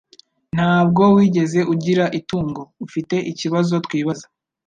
[0.55, 4.25] Ntabwo wigeze ugira itungo ufiteikibazo twibaza